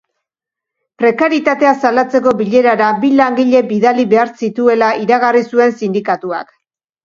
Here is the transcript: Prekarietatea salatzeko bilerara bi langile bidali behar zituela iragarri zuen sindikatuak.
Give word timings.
Prekarietatea 1.03 1.73
salatzeko 1.83 2.33
bilerara 2.41 2.89
bi 3.05 3.13
langile 3.21 3.63
bidali 3.75 4.09
behar 4.17 4.35
zituela 4.43 4.91
iragarri 5.07 5.47
zuen 5.55 5.81
sindikatuak. 5.81 6.55